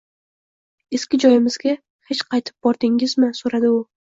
Eski 0.99 1.19
joyimizga 1.25 1.75
hech 2.13 2.25
qaytib 2.33 2.69
bordingmi?– 2.69 3.31
soʻradi 3.43 3.75
u. 3.79 3.81